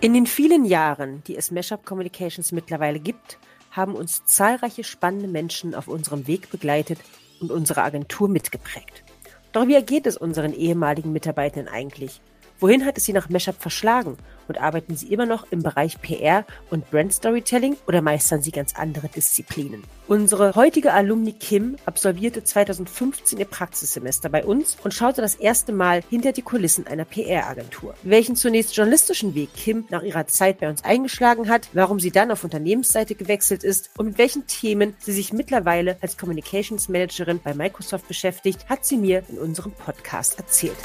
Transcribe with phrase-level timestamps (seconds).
[0.00, 3.36] In den vielen Jahren, die es Mashup Communications mittlerweile gibt,
[3.72, 7.00] haben uns zahlreiche spannende Menschen auf unserem Weg begleitet
[7.40, 9.02] und unsere Agentur mitgeprägt.
[9.50, 12.20] Doch wie ergeht es unseren ehemaligen Mitarbeitenden eigentlich?
[12.60, 14.16] Wohin hat es sie nach Mashup verschlagen?
[14.48, 18.74] Und arbeiten sie immer noch im Bereich PR und Brand Storytelling oder meistern sie ganz
[18.74, 19.84] andere Disziplinen?
[20.08, 26.02] Unsere heutige Alumni Kim absolvierte 2015 ihr Praxissemester bei uns und schaute das erste Mal
[26.08, 27.94] hinter die Kulissen einer PR-Agentur.
[28.02, 32.30] Welchen zunächst journalistischen Weg Kim nach ihrer Zeit bei uns eingeschlagen hat, warum sie dann
[32.30, 37.52] auf Unternehmensseite gewechselt ist und mit welchen Themen sie sich mittlerweile als Communications Managerin bei
[37.52, 40.76] Microsoft beschäftigt, hat sie mir in unserem Podcast erzählt.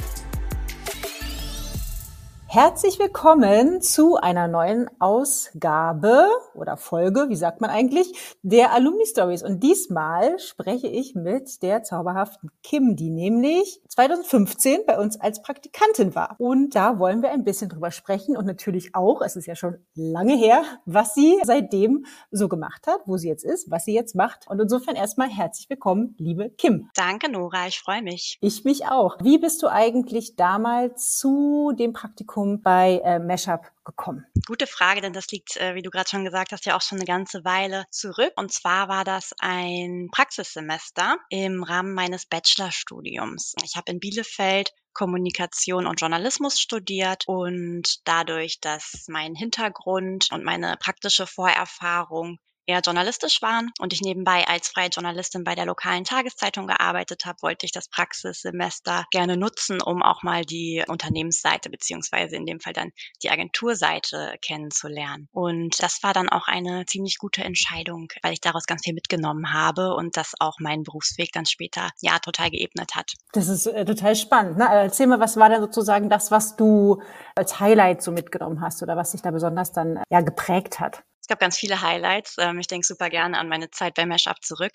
[2.54, 9.42] Herzlich willkommen zu einer neuen Ausgabe oder Folge, wie sagt man eigentlich, der Alumni Stories.
[9.42, 16.14] Und diesmal spreche ich mit der zauberhaften Kim, die nämlich 2015 bei uns als Praktikantin
[16.14, 16.36] war.
[16.38, 19.80] Und da wollen wir ein bisschen drüber sprechen und natürlich auch, es ist ja schon
[19.96, 24.14] lange her, was sie seitdem so gemacht hat, wo sie jetzt ist, was sie jetzt
[24.14, 24.48] macht.
[24.48, 26.88] Und insofern erstmal herzlich willkommen, liebe Kim.
[26.94, 28.38] Danke, Nora, ich freue mich.
[28.42, 29.18] Ich mich auch.
[29.24, 34.26] Wie bist du eigentlich damals zu dem Praktikum Praktikum bei äh, Meshup gekommen?
[34.48, 36.98] Gute Frage, denn das liegt, äh, wie du gerade schon gesagt hast, ja auch schon
[36.98, 38.34] eine ganze Weile zurück.
[38.36, 43.56] Und zwar war das ein Praxissemester im Rahmen meines Bachelorstudiums.
[43.64, 50.78] Ich habe in Bielefeld Kommunikation und Journalismus studiert und dadurch, dass mein Hintergrund und meine
[50.80, 56.68] praktische Vorerfahrung eher journalistisch waren und ich nebenbei als freie Journalistin bei der lokalen Tageszeitung
[56.68, 62.46] gearbeitet habe, wollte ich das Praxissemester gerne nutzen, um auch mal die Unternehmensseite beziehungsweise in
[62.46, 65.28] dem Fall dann die Agenturseite kennenzulernen.
[65.32, 69.54] Und das war dann auch eine ziemlich gute Entscheidung, weil ich daraus ganz viel mitgenommen
[69.54, 73.14] habe und das auch meinen Berufsweg dann später ja total geebnet hat.
[73.34, 74.58] Das ist äh, total spannend.
[74.58, 74.68] Ne?
[74.70, 77.02] Erzähl mal, was war denn sozusagen das, was du
[77.36, 81.04] als Highlight so mitgenommen hast oder was dich da besonders dann ja geprägt hat?
[81.24, 82.36] Es gab ganz viele Highlights.
[82.38, 84.74] Ähm, ich denke super gerne an meine Zeit bei Mashup zurück.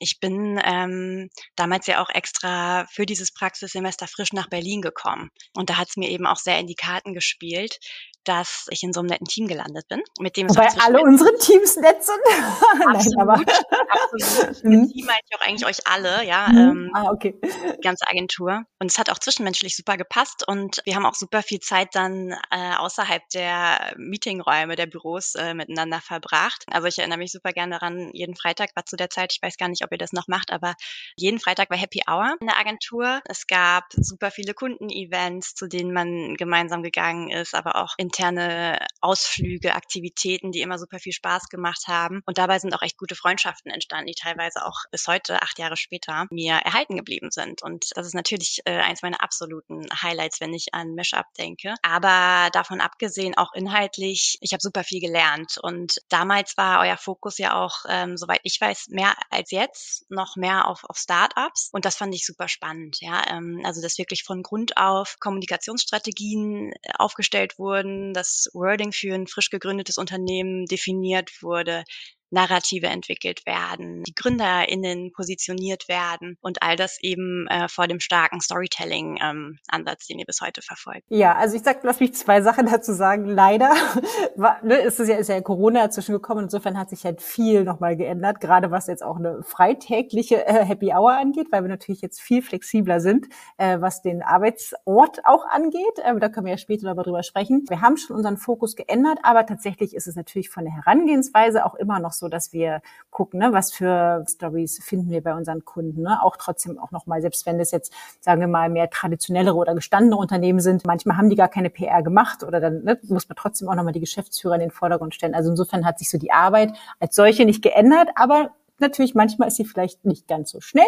[0.00, 5.30] Ich bin ähm, damals ja auch extra für dieses Praxissemester frisch nach Berlin gekommen.
[5.54, 7.78] Und da hat es mir eben auch sehr in die Karten gespielt,
[8.24, 11.76] dass ich in so einem netten Team gelandet bin, mit dem Wobei alle unsere Teams
[11.76, 12.18] nett sind.
[12.86, 13.46] Absolut, Nein,
[13.88, 14.64] absolut.
[14.64, 16.48] Mit Team meine ich auch eigentlich euch alle, ja.
[16.48, 16.58] Mhm.
[16.58, 17.38] Ähm, ah, okay.
[17.42, 18.64] Die ganze Agentur.
[18.78, 22.34] Und es hat auch zwischenmenschlich super gepasst und wir haben auch super viel Zeit dann
[22.50, 26.64] äh, außerhalb der Meetingräume, der Büros äh, miteinander verbracht.
[26.70, 29.56] Also ich erinnere mich super gerne daran, jeden Freitag war zu der Zeit, ich weiß
[29.56, 30.74] gar nicht, ob ihr das noch macht, aber
[31.16, 33.20] jeden Freitag war Happy Hour in der Agentur.
[33.26, 38.78] Es gab super viele Kundenevents, zu denen man gemeinsam gegangen ist, aber auch in interne
[39.00, 42.22] Ausflüge, Aktivitäten, die immer super viel Spaß gemacht haben.
[42.26, 45.76] Und dabei sind auch echt gute Freundschaften entstanden, die teilweise auch bis heute, acht Jahre
[45.76, 47.62] später, mir erhalten geblieben sind.
[47.62, 51.74] Und das ist natürlich äh, eins meiner absoluten Highlights, wenn ich an Mashup denke.
[51.82, 55.58] Aber davon abgesehen, auch inhaltlich, ich habe super viel gelernt.
[55.60, 60.36] Und damals war euer Fokus ja auch, ähm, soweit ich weiß, mehr als jetzt, noch
[60.36, 61.70] mehr auf, auf Startups.
[61.72, 62.98] Und das fand ich super spannend.
[63.00, 69.14] Ja, ähm, also dass wirklich von Grund auf Kommunikationsstrategien äh, aufgestellt wurden, das Wording für
[69.14, 71.84] ein frisch gegründetes Unternehmen definiert wurde,
[72.30, 78.40] Narrative entwickelt werden, die GründerInnen positioniert werden und all das eben äh, vor dem starken
[78.40, 81.04] Storytelling-Ansatz, ähm, den ihr bis heute verfolgt.
[81.08, 83.26] Ja, also ich sag, lass mich zwei Sachen dazu sagen.
[83.26, 83.72] Leider
[84.36, 86.44] war, ne, ist es ja, ist ja Corona dazwischen gekommen.
[86.44, 90.92] Insofern hat sich halt viel nochmal geändert, gerade was jetzt auch eine freitägliche äh, Happy
[90.92, 93.26] Hour angeht, weil wir natürlich jetzt viel flexibler sind,
[93.58, 95.98] äh, was den Arbeitsort auch angeht.
[96.02, 97.64] Äh, da können wir ja später noch drüber sprechen.
[97.68, 101.74] Wir haben schon unseren Fokus geändert, aber tatsächlich ist es natürlich von der Herangehensweise auch
[101.74, 102.80] immer noch so, dass wir
[103.10, 106.02] gucken, ne, was für Stories finden wir bei unseren Kunden.
[106.02, 106.22] Ne?
[106.22, 110.16] Auch trotzdem auch nochmal, selbst wenn das jetzt, sagen wir mal, mehr traditionellere oder gestandene
[110.16, 113.68] Unternehmen sind, manchmal haben die gar keine PR gemacht oder dann ne, muss man trotzdem
[113.68, 115.34] auch nochmal die Geschäftsführer in den Vordergrund stellen.
[115.34, 119.56] Also insofern hat sich so die Arbeit als solche nicht geändert, aber natürlich, manchmal ist
[119.56, 120.86] sie vielleicht nicht ganz so schnell.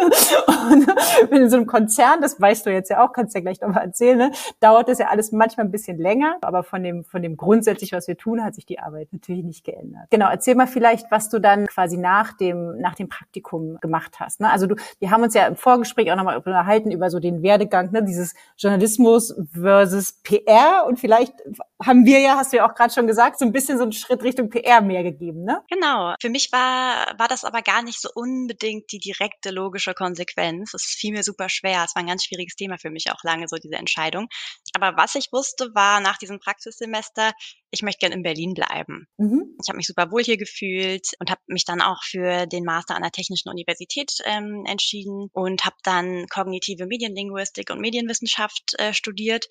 [1.30, 3.84] und in so einem Konzern, das weißt du jetzt ja auch, kannst ja gleich nochmal
[3.84, 6.36] erzählen, ne, dauert das ja alles manchmal ein bisschen länger.
[6.40, 9.64] Aber von dem, von dem grundsätzlich, was wir tun, hat sich die Arbeit natürlich nicht
[9.64, 10.04] geändert.
[10.10, 14.40] Genau, erzähl mal vielleicht, was du dann quasi nach dem, nach dem Praktikum gemacht hast.
[14.40, 14.50] Ne?
[14.50, 17.92] Also du, wir haben uns ja im Vorgespräch auch nochmal unterhalten über so den Werdegang,
[17.92, 20.84] ne, dieses Journalismus versus PR.
[20.86, 21.34] Und vielleicht
[21.82, 23.92] haben wir ja, hast du ja auch gerade schon gesagt, so ein bisschen so einen
[23.92, 25.62] Schritt Richtung PR mehr gegeben, ne?
[25.68, 26.14] Genau.
[26.20, 30.74] Für mich war war das aber gar nicht so unbedingt die direkte logische Konsequenz.
[30.74, 31.84] Es fiel mir super schwer.
[31.84, 34.28] Es war ein ganz schwieriges Thema für mich auch lange, so diese Entscheidung.
[34.74, 37.32] Aber was ich wusste, war nach diesem Praxissemester,
[37.70, 39.06] ich möchte gerne in Berlin bleiben.
[39.16, 39.56] Mhm.
[39.62, 42.94] Ich habe mich super wohl hier gefühlt und habe mich dann auch für den Master
[42.94, 49.46] an der Technischen Universität ähm, entschieden und habe dann kognitive Medienlinguistik und Medienwissenschaft äh, studiert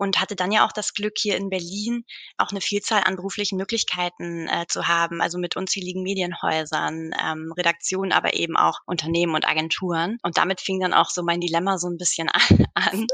[0.00, 2.04] und hatte dann ja auch das Glück, hier in Berlin
[2.38, 8.10] auch eine Vielzahl an beruflichen Möglichkeiten äh, zu haben, also mit unzähligen Medienhäusern, ähm, Redaktionen,
[8.10, 10.16] aber eben auch Unternehmen und Agenturen.
[10.22, 12.30] Und damit fing dann auch so mein Dilemma so ein bisschen
[12.74, 13.06] an,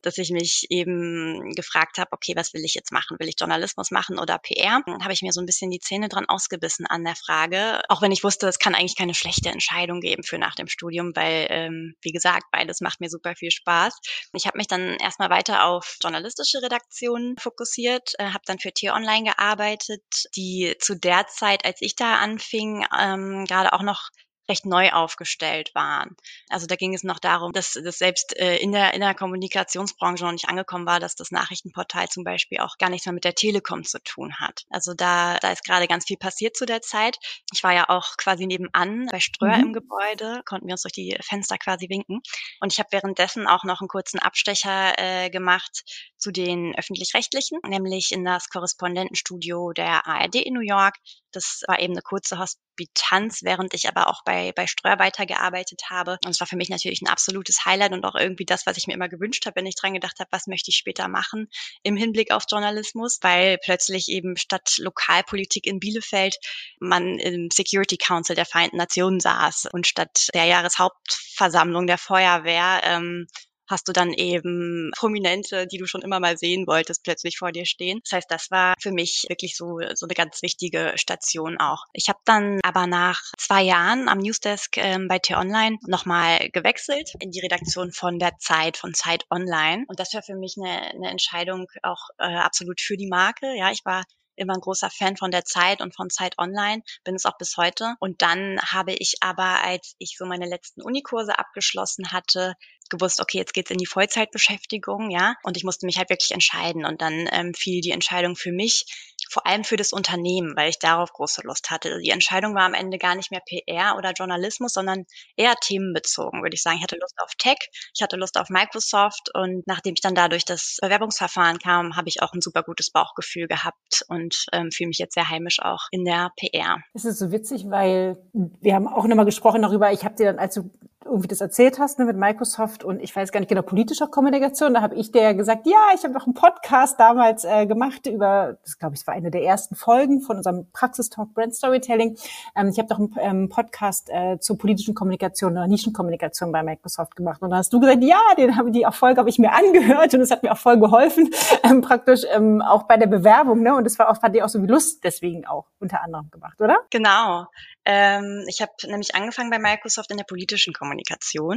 [0.00, 3.18] dass ich mich eben gefragt habe, okay, was will ich jetzt machen?
[3.20, 4.82] Will ich Journalismus machen oder PR?
[5.02, 8.12] Habe ich mir so ein bisschen die Zähne dran ausgebissen an der Frage, auch wenn
[8.12, 11.96] ich wusste, es kann eigentlich keine schlechte Entscheidung geben für nach dem Studium, weil, ähm,
[12.00, 14.00] wie gesagt, beides macht mir super viel Spaß.
[14.32, 15.98] Ich habe mich dann erstmal weiter auf
[16.30, 20.02] journalistische Redaktionen fokussiert, äh, habe dann für Tier Online gearbeitet,
[20.36, 24.10] die zu der Zeit, als ich da anfing, ähm, gerade auch noch
[24.50, 26.16] recht neu aufgestellt waren.
[26.50, 30.24] Also da ging es noch darum, dass das selbst äh, in, der, in der Kommunikationsbranche
[30.24, 33.34] noch nicht angekommen war, dass das Nachrichtenportal zum Beispiel auch gar nichts mehr mit der
[33.34, 34.64] Telekom zu tun hat.
[34.68, 37.18] Also da, da ist gerade ganz viel passiert zu der Zeit.
[37.52, 39.66] Ich war ja auch quasi nebenan bei Ströer mhm.
[39.66, 42.20] im Gebäude, konnten wir uns durch die Fenster quasi winken.
[42.60, 45.84] Und ich habe währenddessen auch noch einen kurzen Abstecher äh, gemacht
[46.18, 50.96] zu den öffentlich-rechtlichen, nämlich in das Korrespondentenstudio der ARD in New York.
[51.32, 56.18] Das war eben eine kurze Hospitanz, während ich aber auch bei, bei Streuer weitergearbeitet habe.
[56.24, 58.86] Und es war für mich natürlich ein absolutes Highlight und auch irgendwie das, was ich
[58.86, 61.48] mir immer gewünscht habe, wenn ich dran gedacht habe, was möchte ich später machen
[61.82, 66.36] im Hinblick auf Journalismus, weil plötzlich eben statt Lokalpolitik in Bielefeld
[66.80, 73.26] man im Security Council der Vereinten Nationen saß und statt der Jahreshauptversammlung der Feuerwehr ähm,
[73.70, 77.66] hast du dann eben Prominente, die du schon immer mal sehen wolltest, plötzlich vor dir
[77.66, 78.00] stehen.
[78.04, 81.84] Das heißt, das war für mich wirklich so, so eine ganz wichtige Station auch.
[81.92, 87.30] Ich habe dann aber nach zwei Jahren am Newsdesk ähm, bei T-Online nochmal gewechselt in
[87.30, 89.84] die Redaktion von der Zeit, von Zeit Online.
[89.88, 93.54] Und das war für mich eine, eine Entscheidung auch äh, absolut für die Marke.
[93.56, 94.04] Ja, ich war
[94.36, 97.56] immer ein großer Fan von der Zeit und von Zeit Online, bin es auch bis
[97.56, 97.94] heute.
[98.00, 102.54] Und dann habe ich aber, als ich so meine letzten Unikurse abgeschlossen hatte,
[102.90, 106.84] gewusst, okay, jetzt geht's in die Vollzeitbeschäftigung, ja, und ich musste mich halt wirklich entscheiden.
[106.84, 108.84] Und dann ähm, fiel die Entscheidung für mich,
[109.30, 112.00] vor allem für das Unternehmen, weil ich darauf große Lust hatte.
[112.00, 115.04] Die Entscheidung war am Ende gar nicht mehr PR oder Journalismus, sondern
[115.36, 116.78] eher themenbezogen, würde ich sagen.
[116.78, 117.58] Ich hatte Lust auf Tech,
[117.94, 122.22] ich hatte Lust auf Microsoft und nachdem ich dann dadurch das Bewerbungsverfahren kam, habe ich
[122.22, 126.04] auch ein super gutes Bauchgefühl gehabt und ähm, fühle mich jetzt sehr heimisch auch in
[126.04, 126.78] der PR.
[126.94, 130.38] Es ist so witzig, weil wir haben auch nochmal gesprochen darüber, ich habe dir dann,
[130.38, 130.70] als du
[131.10, 134.74] irgendwie das erzählt hast ne, mit Microsoft und ich weiß gar nicht genau, politischer Kommunikation,
[134.74, 138.56] da habe ich dir gesagt, ja, ich habe noch einen Podcast damals äh, gemacht über,
[138.62, 142.16] das glaube ich, war eine der ersten Folgen von unserem Praxistalk Brand Storytelling.
[142.56, 147.16] Ähm, ich habe doch einen ähm, Podcast äh, zur politischen Kommunikation oder Nischenkommunikation bei Microsoft
[147.16, 150.14] gemacht und da hast du gesagt, ja, den habe die Folge habe ich mir angehört
[150.14, 151.30] und es hat mir auch voll geholfen,
[151.64, 153.74] ähm, praktisch ähm, auch bei der Bewerbung, ne?
[153.74, 156.60] Und das war auch fand ich auch so wie Lust deswegen auch unter anderem gemacht,
[156.60, 156.78] oder?
[156.90, 157.46] Genau.
[157.84, 160.99] Ähm, ich habe nämlich angefangen bei Microsoft in der politischen Kommunikation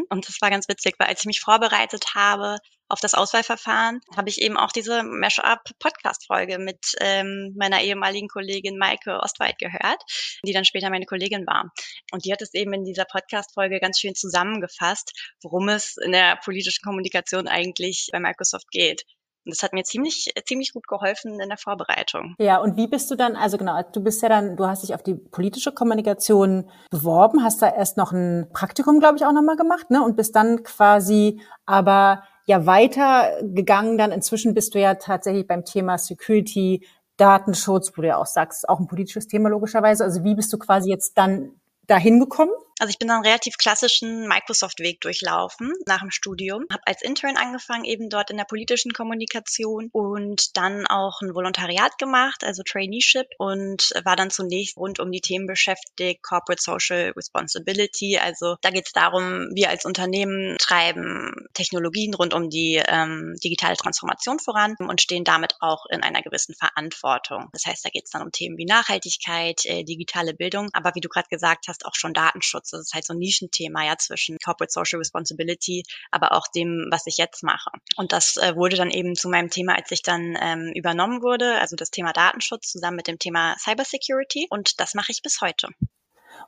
[0.10, 2.58] und das war ganz witzig, weil als ich mich vorbereitet habe
[2.90, 9.20] auf das Auswahlverfahren, habe ich eben auch diese Mashup-Podcast-Folge mit ähm, meiner ehemaligen Kollegin Maike
[9.20, 10.04] Ostwald gehört,
[10.46, 11.72] die dann später meine Kollegin war.
[12.12, 15.12] Und die hat es eben in dieser Podcast-Folge ganz schön zusammengefasst,
[15.42, 19.04] worum es in der politischen Kommunikation eigentlich bei Microsoft geht.
[19.46, 22.36] Und das hat mir ziemlich, ziemlich gut geholfen in der Vorbereitung.
[22.40, 24.96] Ja, und wie bist du dann, also genau, du bist ja dann, du hast dich
[24.96, 29.58] auf die politische Kommunikation beworben, hast da erst noch ein Praktikum, glaube ich, auch nochmal
[29.58, 30.04] gemacht, ne?
[30.04, 33.98] Und bist dann quasi aber ja weiter gegangen.
[33.98, 36.86] Dann inzwischen bist du ja tatsächlich beim Thema Security,
[37.18, 40.04] Datenschutz, wo du ja auch sagst, auch ein politisches Thema logischerweise.
[40.04, 41.52] Also wie bist du quasi jetzt dann
[41.88, 42.52] dahin gekommen?
[42.80, 46.66] Also ich bin dann relativ klassischen Microsoft-Weg durchlaufen nach dem Studium.
[46.72, 51.98] Habe als Intern angefangen, eben dort in der politischen Kommunikation und dann auch ein Volontariat
[51.98, 58.18] gemacht, also Traineeship und war dann zunächst rund um die Themen beschäftigt, Corporate Social Responsibility.
[58.18, 63.78] Also da geht es darum, wir als Unternehmen treiben Technologien rund um die ähm, digitale
[63.78, 67.50] Transformation voran und stehen damit auch in einer gewissen Verantwortung.
[67.54, 71.02] Das heißt, da geht es dann um Themen wie Nachhaltigkeit, äh, digitale Bildung, aber wie
[71.02, 72.63] du gerade gesagt hast, auch schon Datenschutz.
[72.64, 72.72] Datenschutz.
[72.72, 77.06] Das ist halt so ein Nischenthema ja zwischen Corporate Social Responsibility, aber auch dem, was
[77.08, 77.70] ich jetzt mache.
[77.96, 81.60] Und das äh, wurde dann eben zu meinem Thema, als ich dann ähm, übernommen wurde,
[81.60, 84.48] also das Thema Datenschutz zusammen mit dem Thema Cybersecurity.
[84.50, 85.70] Und das mache ich bis heute.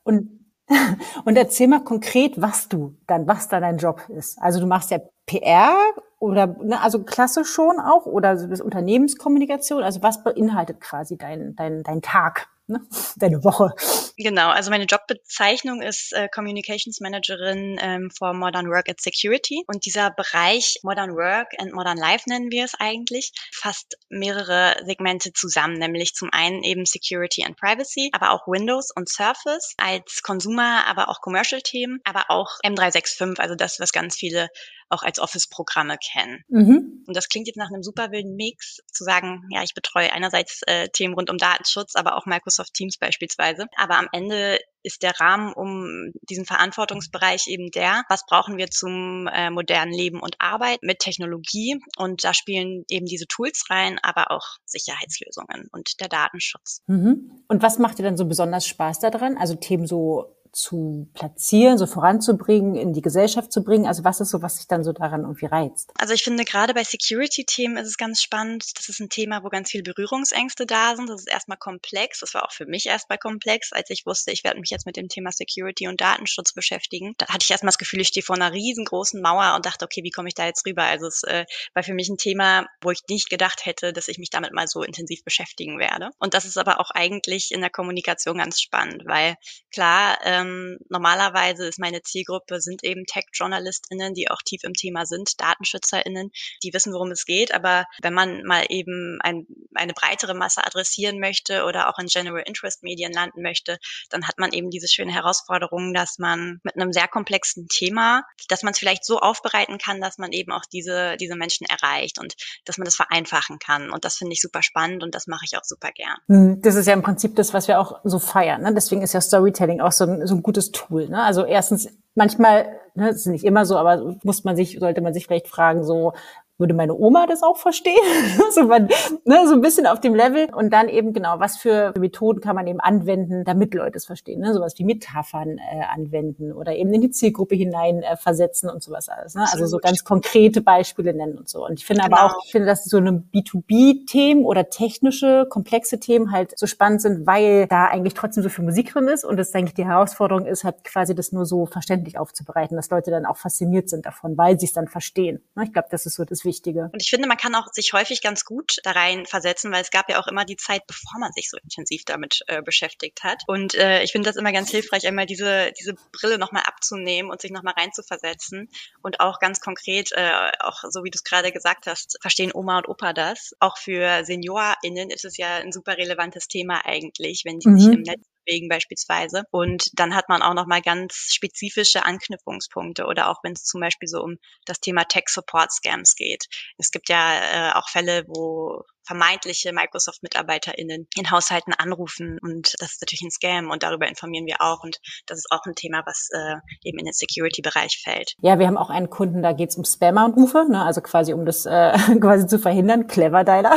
[0.03, 0.41] Und
[1.25, 4.41] und erzähl mal konkret, was du dann, was da dein Job ist.
[4.41, 5.77] Also du machst ja PR
[6.17, 9.83] oder ne, also klasse schon auch oder das Unternehmenskommunikation.
[9.83, 12.47] Also was beinhaltet quasi dein dein dein Tag?
[12.67, 12.81] Ne?
[13.17, 13.73] deine Woche.
[14.17, 19.63] Genau, also meine Jobbezeichnung ist äh, Communications Managerin ähm, for Modern Work at Security.
[19.67, 25.33] Und dieser Bereich Modern Work and Modern Life nennen wir es eigentlich, fasst mehrere Segmente
[25.33, 30.85] zusammen, nämlich zum einen eben Security and Privacy, aber auch Windows und Surface als Consumer,
[30.87, 34.49] aber auch Commercial-Themen, aber auch M365, also das, was ganz viele
[34.89, 36.43] auch als Office-Programme kennen.
[36.47, 37.03] Mhm.
[37.07, 40.61] Und das klingt jetzt nach einem super wilden Mix, zu sagen, ja, ich betreue einerseits
[40.67, 43.67] äh, Themen rund um Datenschutz, aber auch Microsoft Teams beispielsweise.
[43.77, 49.27] Aber am Ende ist der Rahmen um diesen Verantwortungsbereich eben der, was brauchen wir zum
[49.27, 51.79] äh, modernen Leben und Arbeit mit Technologie.
[51.97, 56.81] Und da spielen eben diese Tools rein, aber auch Sicherheitslösungen und der Datenschutz.
[56.85, 57.43] Mhm.
[57.47, 59.37] Und was macht dir dann so besonders Spaß daran?
[59.37, 63.85] Also Themen so zu platzieren, so voranzubringen, in die Gesellschaft zu bringen?
[63.85, 65.91] Also was ist so, was sich dann so daran irgendwie reizt?
[65.99, 68.65] Also ich finde gerade bei Security-Themen ist es ganz spannend.
[68.77, 71.09] Das ist ein Thema, wo ganz viele Berührungsängste da sind.
[71.09, 72.21] Das ist erstmal komplex.
[72.21, 74.95] Das war auch für mich erstmal komplex, als ich wusste, ich werde mich jetzt mit
[74.95, 77.15] dem Thema Security und Datenschutz beschäftigen.
[77.17, 80.03] Da hatte ich erstmal das Gefühl, ich stehe vor einer riesengroßen Mauer und dachte, okay,
[80.03, 80.83] wie komme ich da jetzt rüber?
[80.83, 84.19] Also es äh, war für mich ein Thema, wo ich nicht gedacht hätte, dass ich
[84.19, 86.11] mich damit mal so intensiv beschäftigen werde.
[86.17, 89.35] Und das ist aber auch eigentlich in der Kommunikation ganz spannend, weil
[89.71, 95.05] klar, ähm, ähm, normalerweise ist meine Zielgruppe sind eben Tech-JournalistInnen, die auch tief im Thema
[95.05, 96.31] sind, DatenschützerInnen,
[96.63, 97.53] die wissen, worum es geht.
[97.53, 102.43] Aber wenn man mal eben ein, eine breitere Masse adressieren möchte oder auch in General
[102.45, 103.77] Interest Medien landen möchte,
[104.09, 108.63] dann hat man eben diese schöne Herausforderung, dass man mit einem sehr komplexen Thema, dass
[108.63, 112.35] man es vielleicht so aufbereiten kann, dass man eben auch diese, diese Menschen erreicht und
[112.65, 113.89] dass man das vereinfachen kann.
[113.91, 116.17] Und das finde ich super spannend und das mache ich auch super gern.
[116.27, 118.61] Hm, das ist ja im Prinzip das, was wir auch so feiern.
[118.61, 118.73] Ne?
[118.73, 121.09] Deswegen ist ja Storytelling auch so ein, so ein gutes Tool.
[121.09, 121.21] Ne?
[121.21, 125.27] Also erstens, manchmal, ne, ist nicht immer so, aber muss man sich, sollte man sich
[125.27, 126.13] vielleicht fragen, so,
[126.57, 127.95] würde meine Oma das auch verstehen?
[128.51, 128.87] so, man,
[129.25, 130.47] ne, so ein bisschen auf dem Level.
[130.53, 134.39] Und dann eben genau, was für Methoden kann man eben anwenden, damit Leute es verstehen.
[134.39, 134.53] Ne?
[134.53, 139.09] Sowas wie Metaphern äh, anwenden oder eben in die Zielgruppe hinein äh, versetzen und sowas
[139.09, 139.35] alles.
[139.35, 139.45] Ne?
[139.51, 141.65] Also so ganz konkrete Beispiele nennen und so.
[141.65, 142.15] Und ich finde genau.
[142.17, 147.01] aber auch, ich finde, dass so eine B2B-Themen oder technische, komplexe Themen halt so spannend
[147.01, 150.45] sind, weil da eigentlich trotzdem so viel Musik drin ist und es eigentlich die Herausforderung
[150.45, 154.37] ist, halt quasi das nur so verständlich aufzubereiten, dass Leute dann auch fasziniert sind davon,
[154.37, 155.41] weil sie es dann verstehen.
[155.55, 155.65] Ne?
[155.65, 156.89] Ich glaube, das ist so das Wichtige.
[156.93, 159.91] Und ich finde, man kann auch sich häufig ganz gut da rein versetzen, weil es
[159.91, 163.43] gab ja auch immer die Zeit, bevor man sich so intensiv damit äh, beschäftigt hat.
[163.47, 167.41] Und äh, ich finde das immer ganz hilfreich, einmal diese, diese Brille nochmal abzunehmen und
[167.41, 168.69] sich nochmal reinzuversetzen.
[169.01, 172.77] Und auch ganz konkret, äh, auch so wie du es gerade gesagt hast, verstehen Oma
[172.77, 173.55] und Opa das.
[173.59, 177.79] Auch für SeniorInnen ist es ja ein super relevantes Thema eigentlich, wenn die mhm.
[177.79, 179.43] sich im Netz bewegen beispielsweise.
[179.51, 184.07] Und dann hat man auch nochmal ganz spezifische Anknüpfungspunkte oder auch wenn es zum Beispiel
[184.07, 186.45] so um das Thema Tech Support Scams geht.
[186.77, 193.01] Es gibt ja äh, auch Fälle, wo vermeintliche Microsoft-MitarbeiterInnen in Haushalten anrufen und das ist
[193.01, 196.29] natürlich ein Scam und darüber informieren wir auch und das ist auch ein Thema, was
[196.31, 198.33] äh, eben in den Security-Bereich fällt.
[198.41, 201.45] Ja, wir haben auch einen Kunden, da geht es um Spam-Anrufe, ne, also quasi um
[201.45, 203.75] das äh, quasi zu verhindern, Clever Dialer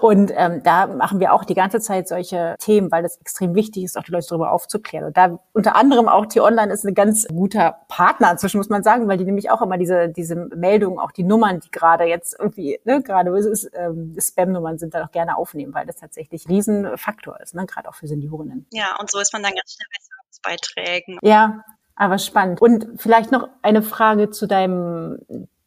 [0.00, 3.84] und ähm, da machen wir auch die ganze Zeit solche Themen, weil das extrem wichtig
[3.84, 7.26] ist, auch die Leute darüber aufzuklären und da unter anderem auch T-Online ist ein ganz
[7.28, 11.12] guter Partner inzwischen, muss man sagen, weil die nämlich auch immer diese diese Meldungen, auch
[11.12, 15.10] die Nummern, die gerade jetzt irgendwie, ne, gerade ist ähm, Spam-Nummern Nummern sind, dann auch
[15.10, 17.66] gerne aufnehmen, weil das tatsächlich ein Riesenfaktor ist, ne?
[17.66, 18.66] gerade auch für Seniorinnen.
[18.70, 21.18] Ja, und so ist man dann ganz schnell bei Servicebeiträgen.
[21.22, 21.64] Ja,
[21.96, 22.62] aber spannend.
[22.62, 25.18] Und vielleicht noch eine Frage zu deinem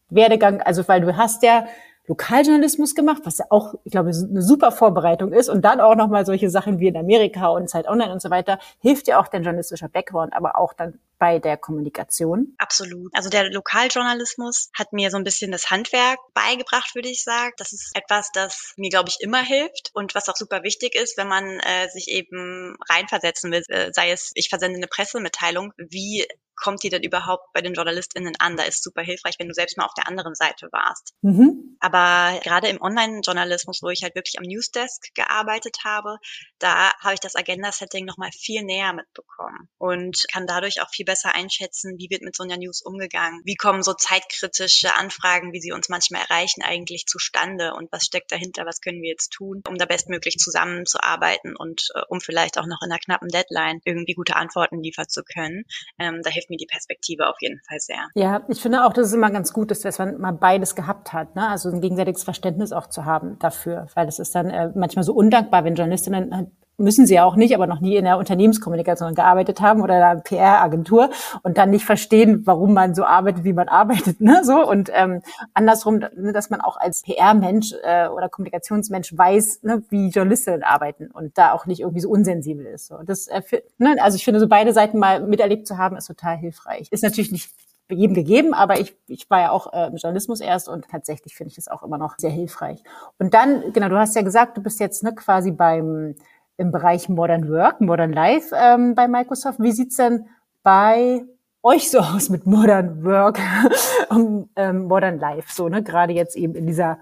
[0.10, 1.66] Werdegang, also weil du hast ja
[2.08, 6.26] Lokaljournalismus gemacht, was ja auch, ich glaube, eine super Vorbereitung ist und dann auch nochmal
[6.26, 9.44] solche Sachen wie in Amerika und Zeit Online und so weiter, hilft ja auch dein
[9.44, 12.56] journalistischer Background, aber auch dann bei der Kommunikation?
[12.58, 13.12] Absolut.
[13.16, 17.54] Also der Lokaljournalismus hat mir so ein bisschen das Handwerk beigebracht, würde ich sagen.
[17.58, 21.18] Das ist etwas, das mir, glaube ich, immer hilft und was auch super wichtig ist,
[21.18, 26.26] wenn man äh, sich eben reinversetzen will, äh, sei es, ich versende eine Pressemitteilung, wie
[26.56, 28.58] kommt die denn überhaupt bei den JournalistInnen an?
[28.58, 31.14] Da ist super hilfreich, wenn du selbst mal auf der anderen Seite warst.
[31.22, 31.78] Mhm.
[31.80, 36.18] Aber gerade im Online-Journalismus, wo ich halt wirklich am Newsdesk gearbeitet habe,
[36.60, 41.36] da habe ich das Agenda-Setting nochmal viel näher mitbekommen und kann dadurch auch viel besser
[41.36, 43.42] einschätzen, wie wird mit so einer News umgegangen?
[43.46, 47.74] Wie kommen so zeitkritische Anfragen, wie sie uns manchmal erreichen, eigentlich zustande?
[47.74, 48.66] Und was steckt dahinter?
[48.66, 52.82] Was können wir jetzt tun, um da bestmöglich zusammenzuarbeiten und äh, um vielleicht auch noch
[52.84, 55.64] in einer knappen Deadline irgendwie gute Antworten liefern zu können?
[56.00, 58.08] Ähm, da hilft mir die Perspektive auf jeden Fall sehr.
[58.16, 61.14] Ja, ich finde auch, dass es immer ganz gut ist, dass man mal beides gehabt
[61.14, 61.48] hat, ne?
[61.48, 65.14] also ein gegenseitiges Verständnis auch zu haben dafür, weil das ist dann äh, manchmal so
[65.14, 69.62] undankbar, wenn Journalistinnen müssen sie ja auch nicht, aber noch nie in der Unternehmenskommunikation gearbeitet
[69.62, 71.10] haben oder in einer PR-Agentur
[71.44, 75.22] und dann nicht verstehen, warum man so arbeitet, wie man arbeitet, ne, so und ähm,
[75.54, 81.10] andersrum, ne, dass man auch als PR-Mensch äh, oder Kommunikationsmensch weiß, ne, wie Journalistinnen arbeiten
[81.12, 82.88] und da auch nicht irgendwie so unsensibel ist.
[82.88, 83.42] So, das, äh,
[83.78, 86.88] ne, also ich finde, so beide Seiten mal miterlebt zu haben, ist total hilfreich.
[86.92, 87.50] Ist natürlich nicht
[87.90, 91.50] jedem gegeben, aber ich, ich war ja auch äh, im Journalismus erst und tatsächlich finde
[91.50, 92.82] ich das auch immer noch sehr hilfreich.
[93.20, 96.16] Und dann, genau, du hast ja gesagt, du bist jetzt ne, quasi beim
[96.58, 99.60] im Bereich Modern Work, Modern Life ähm, bei Microsoft.
[99.60, 100.28] Wie sieht's denn
[100.64, 101.24] bei
[101.64, 103.40] euch so aus mit Modern Work
[104.10, 105.84] und ähm, Modern Life, so, ne?
[105.84, 107.00] Gerade jetzt eben in dieser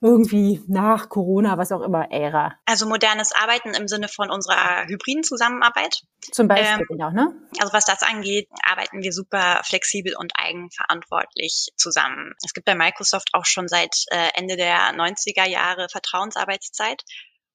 [0.00, 2.54] irgendwie nach Corona, was auch immer, Ära.
[2.66, 6.02] Also modernes Arbeiten im Sinne von unserer hybriden Zusammenarbeit.
[6.30, 7.34] Zum Beispiel, ähm, genau, ne?
[7.58, 12.34] Also was das angeht, arbeiten wir super flexibel und eigenverantwortlich zusammen.
[12.44, 17.02] Es gibt bei Microsoft auch schon seit äh, Ende der 90er Jahre Vertrauensarbeitszeit.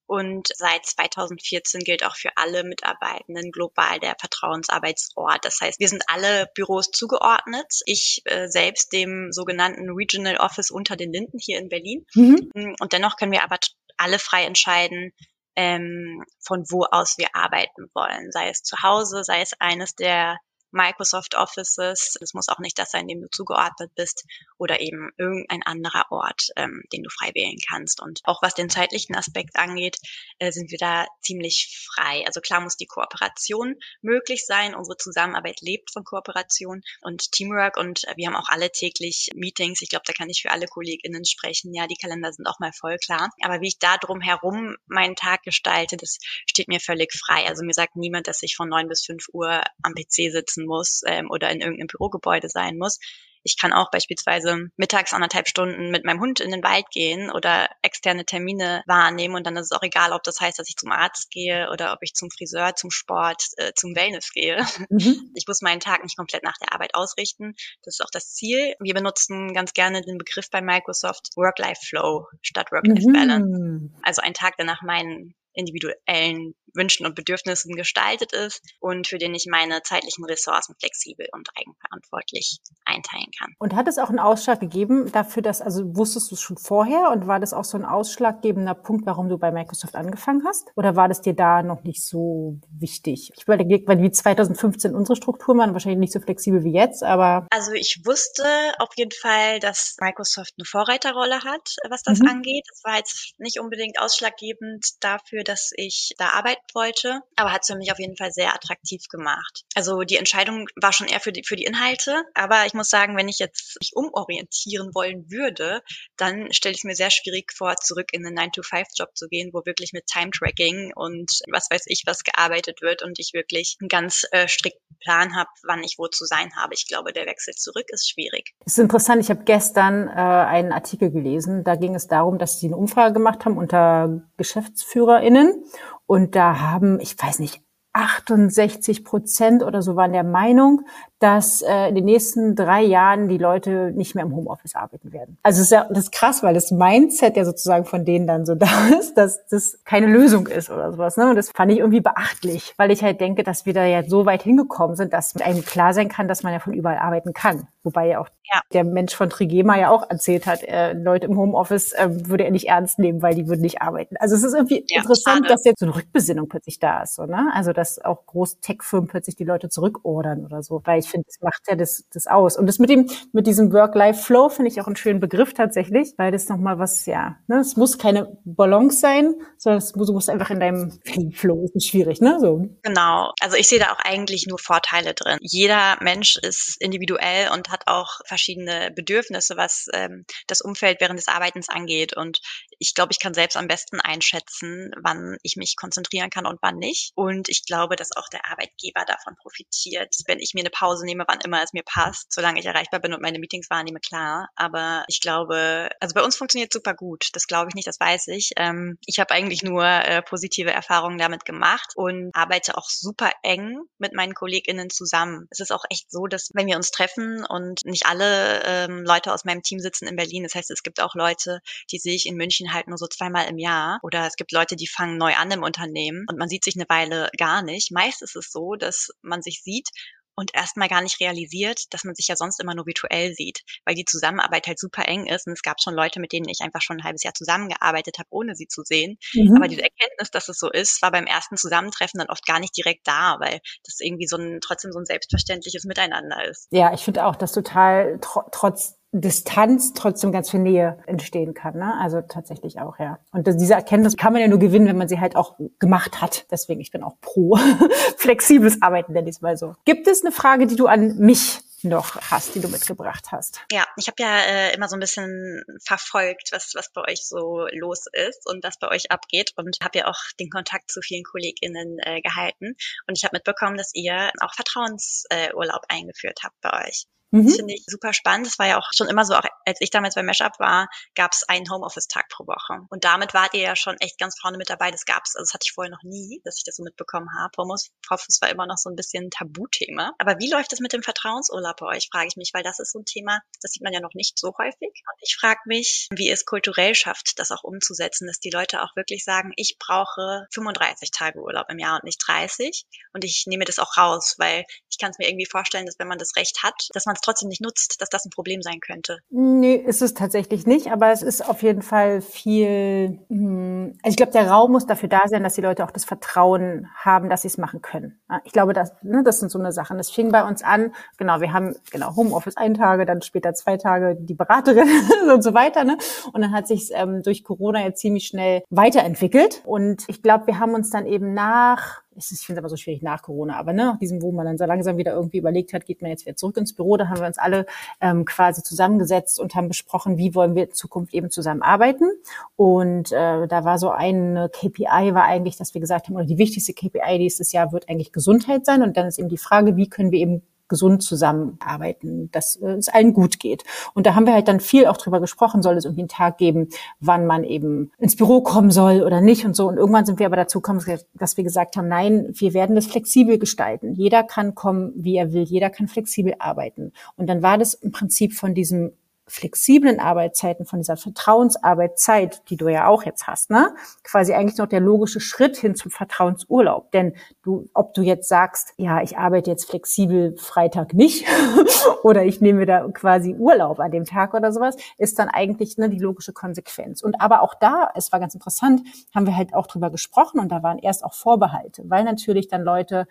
[0.06, 5.44] Und seit 2014 gilt auch für alle Mitarbeitenden global der Vertrauensarbeitsort.
[5.44, 7.80] Das heißt, wir sind alle Büros zugeordnet.
[7.86, 12.04] Ich äh, selbst dem sogenannten Regional Office unter den Linden hier in Berlin.
[12.14, 12.50] Mhm.
[12.54, 13.58] Mm, und dennoch können wir aber
[13.96, 15.12] alle frei entscheiden,
[15.56, 18.30] ähm, von wo aus wir arbeiten wollen.
[18.30, 20.38] Sei es zu Hause, sei es eines der
[20.74, 22.16] Microsoft Offices.
[22.20, 24.24] Es muss auch nicht das sein, dem du zugeordnet bist
[24.58, 28.02] oder eben irgendein anderer Ort, ähm, den du frei wählen kannst.
[28.02, 29.98] Und auch was den zeitlichen Aspekt angeht,
[30.38, 32.24] äh, sind wir da ziemlich frei.
[32.26, 34.74] Also klar muss die Kooperation möglich sein.
[34.74, 39.80] Unsere Zusammenarbeit lebt von Kooperation und Teamwork und äh, wir haben auch alle täglich Meetings.
[39.80, 41.72] Ich glaube, da kann ich für alle KollegInnen sprechen.
[41.72, 43.30] Ja, die Kalender sind auch mal voll klar.
[43.42, 47.46] Aber wie ich da drum herum meinen Tag gestalte, das steht mir völlig frei.
[47.46, 51.02] Also mir sagt niemand, dass ich von neun bis fünf Uhr am PC sitzen muss
[51.06, 52.98] ähm, oder in irgendeinem Bürogebäude sein muss.
[53.46, 57.68] Ich kann auch beispielsweise mittags anderthalb Stunden mit meinem Hund in den Wald gehen oder
[57.82, 60.90] externe Termine wahrnehmen und dann ist es auch egal, ob das heißt, dass ich zum
[60.90, 64.64] Arzt gehe oder ob ich zum Friseur, zum Sport, äh, zum Wellness gehe.
[64.88, 65.30] Mhm.
[65.36, 67.54] Ich muss meinen Tag nicht komplett nach der Arbeit ausrichten.
[67.82, 68.74] Das ist auch das Ziel.
[68.80, 73.46] Wir benutzen ganz gerne den Begriff bei Microsoft Work-Life-Flow statt Work-Life-Balance.
[73.46, 73.94] Mhm.
[74.02, 79.34] Also ein Tag, der nach meinen individuellen Wünschen und Bedürfnissen gestaltet ist und für den
[79.34, 83.54] ich meine zeitlichen Ressourcen flexibel und eigenverantwortlich einteilen kann.
[83.58, 87.10] Und hat es auch einen Ausschlag gegeben dafür, dass, also wusstest du es schon vorher
[87.10, 90.70] und war das auch so ein ausschlaggebender Punkt, warum du bei Microsoft angefangen hast?
[90.76, 93.30] Oder war das dir da noch nicht so wichtig?
[93.36, 97.46] Ich überlege, weil wie 2015 unsere Strukturen waren, wahrscheinlich nicht so flexibel wie jetzt, aber.
[97.50, 98.44] Also ich wusste
[98.78, 102.28] auf jeden Fall, dass Microsoft eine Vorreiterrolle hat, was das mhm.
[102.28, 102.64] angeht.
[102.68, 107.68] Das war jetzt nicht unbedingt ausschlaggebend dafür, dass ich da arbeiten wollte, aber hat es
[107.68, 109.64] für mich auf jeden Fall sehr attraktiv gemacht.
[109.74, 113.16] Also die Entscheidung war schon eher für die, für die Inhalte, aber ich muss sagen,
[113.16, 115.82] wenn ich jetzt mich umorientieren wollen würde,
[116.16, 119.92] dann stelle ich mir sehr schwierig vor, zurück in einen 9-to-5-Job zu gehen, wo wirklich
[119.92, 124.48] mit Time-Tracking und was weiß ich was gearbeitet wird und ich wirklich einen ganz äh,
[124.48, 126.74] strikten Plan habe, wann ich wo zu sein habe.
[126.74, 128.54] Ich glaube, der Wechsel zurück ist schwierig.
[128.64, 129.22] Das ist interessant.
[129.22, 131.64] Ich habe gestern äh, einen Artikel gelesen.
[131.64, 135.64] Da ging es darum, dass sie eine Umfrage gemacht haben unter GeschäftsführerInnen
[136.06, 137.62] und da haben, ich weiß nicht,
[137.92, 140.82] 68 Prozent oder so waren der Meinung,
[141.24, 145.38] dass äh, in den nächsten drei Jahren die Leute nicht mehr im Homeoffice arbeiten werden.
[145.42, 148.44] Also das ist ja das ist krass, weil das Mindset ja sozusagen von denen dann
[148.44, 151.16] so da ist, dass das keine Lösung ist oder sowas.
[151.16, 151.30] Ne?
[151.30, 154.26] Und das fand ich irgendwie beachtlich, weil ich halt denke, dass wir da ja so
[154.26, 157.68] weit hingekommen sind, dass einem klar sein kann, dass man ja von überall arbeiten kann.
[157.84, 158.60] Wobei ja auch ja.
[158.72, 162.50] der Mensch von Trigema ja auch erzählt hat, äh, Leute im Homeoffice äh, würde er
[162.50, 164.16] nicht ernst nehmen, weil die würden nicht arbeiten.
[164.18, 165.48] Also es ist irgendwie ja, interessant, schade.
[165.48, 167.14] dass jetzt so eine Rückbesinnung plötzlich da ist.
[167.14, 167.50] So, ne?
[167.54, 170.80] Also dass auch große Tech-Firmen plötzlich die Leute zurückordern oder so.
[170.84, 172.56] Weil ich finde, das macht ja das, das aus.
[172.56, 176.32] Und das mit dem, mit diesem Work-Life-Flow finde ich auch einen schönen Begriff tatsächlich, weil
[176.32, 180.30] das nochmal was, ja, ne, es muss keine Balance sein, sondern es muss, du musst
[180.30, 181.00] einfach in deinem
[181.32, 182.68] Flow, ist schwierig, ne, so.
[182.82, 183.32] Genau.
[183.40, 185.38] Also ich sehe da auch eigentlich nur Vorteile drin.
[185.40, 191.28] Jeder Mensch ist individuell und hat auch verschiedene Bedürfnisse, was ähm, das Umfeld während des
[191.28, 192.16] Arbeitens angeht.
[192.16, 192.40] Und
[192.78, 196.76] ich glaube, ich kann selbst am besten einschätzen, wann ich mich konzentrieren kann und wann
[196.76, 197.12] nicht.
[197.14, 201.24] Und ich glaube, dass auch der Arbeitgeber davon profitiert, wenn ich mir eine Pause nehme,
[201.26, 204.48] wann immer es mir passt, solange ich erreichbar bin und meine Meetings wahrnehme, klar.
[204.56, 207.28] Aber ich glaube, also bei uns funktioniert super gut.
[207.32, 208.52] Das glaube ich nicht, das weiß ich.
[208.56, 213.80] Ähm, ich habe eigentlich nur äh, positive Erfahrungen damit gemacht und arbeite auch super eng
[213.98, 215.46] mit meinen KollegInnen zusammen.
[215.50, 219.32] Es ist auch echt so, dass wenn wir uns treffen und nicht alle ähm, Leute
[219.32, 221.60] aus meinem Team sitzen in Berlin, das heißt, es gibt auch Leute,
[221.90, 224.76] die sehe ich in München halt nur so zweimal im Jahr oder es gibt Leute,
[224.76, 227.92] die fangen neu an im Unternehmen und man sieht sich eine Weile gar nicht.
[227.92, 229.88] Meist ist es so, dass man sich sieht
[230.36, 233.94] und erstmal gar nicht realisiert, dass man sich ja sonst immer nur virtuell sieht, weil
[233.94, 236.82] die Zusammenarbeit halt super eng ist und es gab schon Leute, mit denen ich einfach
[236.82, 239.16] schon ein halbes Jahr zusammengearbeitet habe, ohne sie zu sehen.
[239.32, 239.56] Mhm.
[239.56, 242.76] Aber diese Erkenntnis, dass es so ist, war beim ersten Zusammentreffen dann oft gar nicht
[242.76, 246.68] direkt da, weil das irgendwie so ein trotzdem so ein selbstverständliches Miteinander ist.
[246.70, 251.78] Ja, ich finde auch, dass total tr trotz Distanz trotzdem ganz viel Nähe entstehen kann.
[251.78, 251.94] Ne?
[252.00, 253.20] Also tatsächlich auch, ja.
[253.30, 256.20] Und das, diese Erkenntnis kann man ja nur gewinnen, wenn man sie halt auch gemacht
[256.20, 256.46] hat.
[256.50, 257.56] Deswegen, ich bin auch pro
[258.16, 259.74] flexibles Arbeiten, nenne ich es mal so.
[259.84, 263.60] Gibt es eine Frage, die du an mich noch hast, die du mitgebracht hast.
[263.70, 267.66] Ja, ich habe ja äh, immer so ein bisschen verfolgt, was, was bei euch so
[267.72, 271.24] los ist und was bei euch abgeht und habe ja auch den Kontakt zu vielen
[271.24, 272.74] KollegInnen äh, gehalten.
[273.06, 277.04] Und ich habe mitbekommen, dass ihr auch Vertrauensurlaub äh, eingeführt habt bei euch.
[277.34, 277.46] Mhm.
[277.46, 278.46] Das finde ich super spannend.
[278.46, 281.32] Das war ja auch schon immer so, auch als ich damals bei Meshup war, gab
[281.32, 282.86] es einen Homeoffice-Tag pro Woche.
[282.90, 284.92] Und damit wart ihr ja schon echt ganz vorne mit dabei.
[284.92, 287.50] Das gab's, also das hatte ich vorher noch nie, dass ich das so mitbekommen habe.
[287.58, 290.12] Homeoffice war immer noch so ein bisschen Tabuthema.
[290.18, 292.92] Aber wie läuft es mit dem Vertrauensurlaub bei euch, frage ich mich, weil das ist
[292.92, 294.82] so ein Thema, das sieht man ja noch nicht so häufig.
[294.82, 298.94] Und ich frage mich, wie es kulturell schafft, das auch umzusetzen, dass die Leute auch
[298.94, 302.84] wirklich sagen, ich brauche 35 Tage Urlaub im Jahr und nicht 30.
[303.12, 306.06] Und ich nehme das auch raus, weil ich kann es mir irgendwie vorstellen, dass wenn
[306.06, 309.18] man das Recht hat, dass man trotzdem nicht nutzt, dass das ein Problem sein könnte?
[309.30, 314.16] Nee, ist es tatsächlich nicht, aber es ist auf jeden Fall viel, hm, also ich
[314.16, 317.42] glaube, der Raum muss dafür da sein, dass die Leute auch das Vertrauen haben, dass
[317.42, 318.20] sie es machen können.
[318.44, 319.98] Ich glaube, das, ne, das sind so eine Sachen.
[319.98, 323.76] Das fing bei uns an, genau, wir haben genau Homeoffice ein Tage, dann später zwei
[323.76, 324.88] Tage die Beraterin
[325.32, 325.84] und so weiter.
[325.84, 325.98] Ne?
[326.32, 329.62] Und dann hat sich ähm, durch Corona ja ziemlich schnell weiterentwickelt.
[329.64, 333.02] Und ich glaube, wir haben uns dann eben nach ich finde es aber so schwierig
[333.02, 335.86] nach Corona, aber ne, nach diesem, wo man dann so langsam wieder irgendwie überlegt hat,
[335.86, 337.66] geht man jetzt wieder zurück ins Büro, da haben wir uns alle
[338.00, 342.10] ähm, quasi zusammengesetzt und haben besprochen, wie wollen wir in Zukunft eben zusammenarbeiten.
[342.56, 346.38] Und äh, da war so eine KPI, war eigentlich, dass wir gesagt haben, oder die
[346.38, 348.82] wichtigste KPI dieses Jahr wird eigentlich Gesundheit sein.
[348.82, 353.12] Und dann ist eben die Frage, wie können wir eben gesund zusammenarbeiten, dass es allen
[353.12, 353.64] gut geht.
[353.94, 356.38] Und da haben wir halt dann viel auch drüber gesprochen, soll es irgendwie einen Tag
[356.38, 356.68] geben,
[357.00, 359.68] wann man eben ins Büro kommen soll oder nicht und so.
[359.68, 362.86] Und irgendwann sind wir aber dazu gekommen, dass wir gesagt haben, nein, wir werden das
[362.86, 363.94] flexibel gestalten.
[363.94, 365.42] Jeder kann kommen, wie er will.
[365.42, 366.92] Jeder kann flexibel arbeiten.
[367.16, 368.92] Und dann war das im Prinzip von diesem
[369.26, 374.66] flexiblen Arbeitszeiten, von dieser Vertrauensarbeitszeit, die du ja auch jetzt hast, ne, quasi eigentlich noch
[374.66, 376.90] der logische Schritt hin zum Vertrauensurlaub.
[376.92, 381.26] Denn du, ob du jetzt sagst, ja, ich arbeite jetzt flexibel Freitag nicht
[382.02, 385.88] oder ich nehme da quasi Urlaub an dem Tag oder sowas, ist dann eigentlich ne,
[385.88, 387.02] die logische Konsequenz.
[387.02, 388.82] Und aber auch da, es war ganz interessant,
[389.14, 392.62] haben wir halt auch drüber gesprochen und da waren erst auch Vorbehalte, weil natürlich dann
[392.62, 393.06] Leute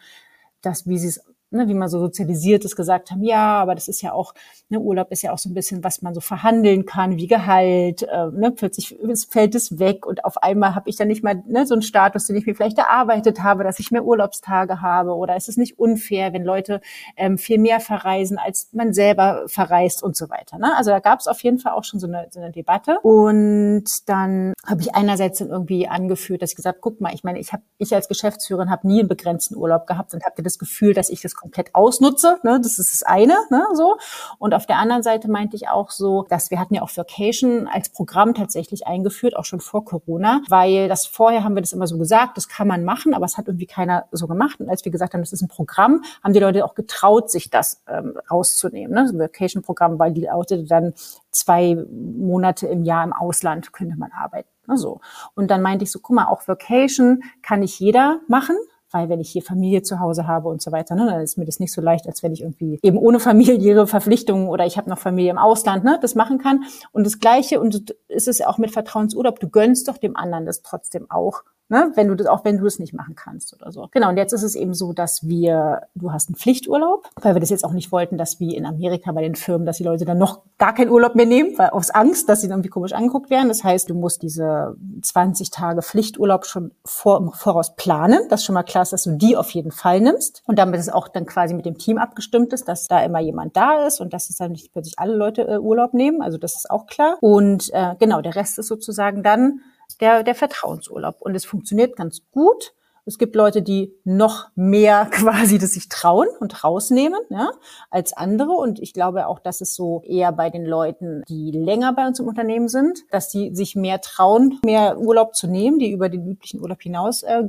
[0.61, 1.21] das, wie sie es
[1.53, 4.33] ne, wie man so sozialisiert ist, gesagt haben, ja, aber das ist ja auch,
[4.69, 8.03] ne, Urlaub ist ja auch so ein bisschen, was man so verhandeln kann, wie Gehalt,
[8.03, 8.97] äh, ne, plötzlich
[9.29, 12.25] fällt es weg und auf einmal habe ich dann nicht mal ne, so einen Status,
[12.25, 15.79] den ich mir vielleicht erarbeitet habe, dass ich mehr Urlaubstage habe oder ist es nicht
[15.79, 16.81] unfair, wenn Leute
[17.15, 20.57] ähm, viel mehr verreisen, als man selber verreist und so weiter.
[20.57, 20.75] Ne?
[20.75, 23.85] Also da gab es auf jeden Fall auch schon so eine, so eine Debatte und
[24.07, 27.53] dann habe ich einerseits dann irgendwie angeführt, dass ich gesagt, guck mal, ich meine, ich
[27.53, 31.09] habe ich als Geschäftsführerin habe nie einen begrenzten Urlaub gehabt und habe das Gefühl, dass
[31.09, 32.39] ich das komplett ausnutze.
[32.43, 32.59] Ne?
[32.61, 33.35] Das ist das eine.
[33.49, 33.63] Ne?
[33.73, 33.97] So.
[34.39, 37.67] Und auf der anderen Seite meinte ich auch so, dass wir hatten ja auch Vacation
[37.67, 41.85] als Programm tatsächlich eingeführt, auch schon vor Corona, weil das vorher haben wir das immer
[41.85, 44.59] so gesagt, das kann man machen, aber es hat irgendwie keiner so gemacht.
[44.61, 47.49] Und als wir gesagt haben, das ist ein Programm, haben die Leute auch getraut, sich
[47.49, 48.95] das ähm, rauszunehmen.
[48.95, 49.03] Ne?
[49.03, 50.93] Das Vacation-Programm, weil die Leute dann
[51.31, 54.47] zwei Monate im Jahr im Ausland könnte man arbeiten.
[54.67, 54.77] Ne?
[54.77, 55.01] So.
[55.35, 58.55] Und dann meinte ich so, guck mal, auch Vacation kann nicht jeder machen
[58.93, 61.45] weil wenn ich hier Familie zu Hause habe und so weiter, ne, dann ist mir
[61.45, 64.89] das nicht so leicht, als wenn ich irgendwie eben ohne familiäre Verpflichtungen oder ich habe
[64.89, 66.63] noch Familie im Ausland, ne, das machen kann.
[66.91, 70.61] Und das Gleiche, und ist es auch mit Vertrauensurlaub, du gönnst doch dem anderen das
[70.61, 71.91] trotzdem auch ne?
[71.95, 73.87] wenn du das, auch wenn du es nicht machen kannst oder so.
[73.91, 77.39] Genau, und jetzt ist es eben so, dass wir, du hast einen Pflichturlaub, weil wir
[77.41, 80.05] das jetzt auch nicht wollten, dass wie in Amerika bei den Firmen, dass die Leute
[80.05, 82.93] dann noch gar keinen Urlaub mehr nehmen, weil aus Angst, dass sie dann irgendwie komisch
[82.93, 83.47] angeguckt werden.
[83.47, 88.19] Das heißt, du musst diese 20 Tage Pflichturlaub schon vor, im Voraus planen.
[88.29, 90.43] Das ist schon mal klar, dass du die auf jeden Fall nimmst.
[90.45, 93.57] Und damit es auch dann quasi mit dem Team abgestimmt ist, dass da immer jemand
[93.57, 96.21] da ist und dass es dann nicht plötzlich alle Leute äh, Urlaub nehmen.
[96.21, 97.17] Also das ist auch klar.
[97.21, 99.61] Und äh, genau, der Rest ist sozusagen dann
[100.01, 101.21] der, der Vertrauensurlaub.
[101.21, 102.73] Und es funktioniert ganz gut.
[103.05, 107.51] Es gibt Leute, die noch mehr quasi das sich trauen und rausnehmen, ja,
[107.89, 108.51] als andere.
[108.51, 112.19] Und ich glaube auch, dass es so eher bei den Leuten, die länger bei uns
[112.19, 116.25] im Unternehmen sind, dass die sich mehr trauen, mehr Urlaub zu nehmen, die über den
[116.25, 117.43] üblichen Urlaub hinaus äh.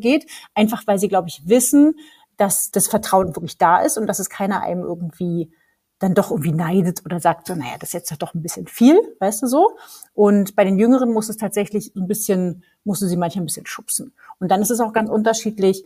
[0.55, 1.97] Einfach weil sie, glaube ich, wissen,
[2.37, 5.53] dass das Vertrauen wirklich da ist und dass es keiner einem irgendwie
[6.05, 8.99] dann doch irgendwie neidet oder sagt so, naja, das ist jetzt doch ein bisschen viel,
[9.21, 9.73] weißt du so.
[10.13, 14.13] Und bei den Jüngeren muss es tatsächlich ein bisschen, musst sie manchmal ein bisschen schubsen.
[14.39, 15.85] Und dann ist es auch ganz unterschiedlich,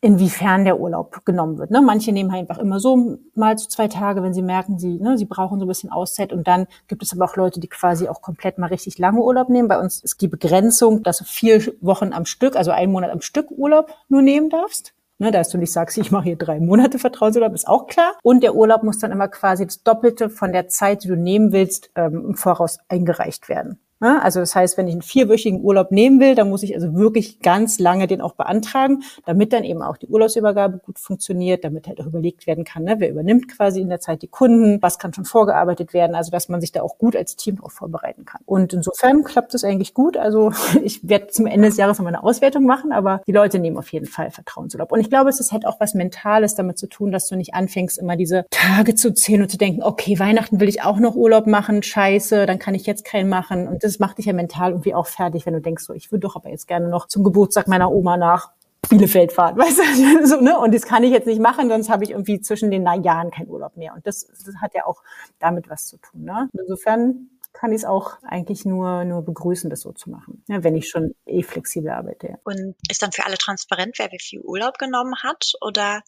[0.00, 1.70] inwiefern der Urlaub genommen wird.
[1.70, 1.80] Ne?
[1.80, 5.16] Manche nehmen halt einfach immer so mal zu zwei Tage, wenn sie merken, sie, ne,
[5.16, 6.32] sie brauchen so ein bisschen Auszeit.
[6.32, 9.48] Und dann gibt es aber auch Leute, die quasi auch komplett mal richtig lange Urlaub
[9.48, 9.68] nehmen.
[9.68, 13.22] Bei uns ist die Begrenzung, dass du vier Wochen am Stück, also einen Monat am
[13.22, 14.92] Stück Urlaub nur nehmen darfst.
[15.18, 18.18] Ne, dass du nicht sagst, ich mache hier drei Monate Vertrauensurlaub, ist auch klar.
[18.22, 21.52] Und der Urlaub muss dann immer quasi das Doppelte von der Zeit, die du nehmen
[21.52, 23.80] willst, ähm, im Voraus eingereicht werden.
[24.00, 27.40] Also das heißt, wenn ich einen vierwöchigen Urlaub nehmen will, dann muss ich also wirklich
[27.40, 32.00] ganz lange den auch beantragen, damit dann eben auch die Urlaubsübergabe gut funktioniert, damit halt
[32.00, 35.14] auch überlegt werden kann, ne, wer übernimmt quasi in der Zeit die Kunden, was kann
[35.14, 38.42] schon vorgearbeitet werden, also dass man sich da auch gut als Team darauf vorbereiten kann.
[38.44, 40.16] Und insofern klappt es eigentlich gut.
[40.16, 43.78] Also ich werde zum Ende des Jahres noch eine Auswertung machen, aber die Leute nehmen
[43.78, 44.92] auf jeden Fall Vertrauensurlaub.
[44.92, 47.98] Und ich glaube, es halt auch was Mentales damit zu tun, dass du nicht anfängst,
[47.98, 51.46] immer diese Tage zu zählen und zu denken, okay, Weihnachten will ich auch noch Urlaub
[51.46, 53.68] machen, scheiße, dann kann ich jetzt keinen machen.
[53.68, 56.20] Und das macht dich ja mental irgendwie auch fertig, wenn du denkst, so, ich würde
[56.20, 58.50] doch aber jetzt gerne noch zum Geburtstag meiner Oma nach
[58.88, 60.58] Bielefeld fahren, weißt du, so, ne?
[60.58, 63.48] Und das kann ich jetzt nicht machen, sonst habe ich irgendwie zwischen den Jahren keinen
[63.48, 63.94] Urlaub mehr.
[63.94, 65.02] Und das, das hat ja auch
[65.38, 66.48] damit was zu tun, ne?
[66.52, 70.76] Insofern kann ich es auch eigentlich nur, nur begrüßen, das so zu machen, ja, wenn
[70.76, 72.38] ich schon eh flexibel arbeite.
[72.44, 75.52] Und ist dann für alle transparent, wer wie viel Urlaub genommen hat?
[75.62, 76.02] Oder